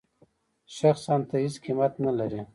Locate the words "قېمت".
1.63-1.93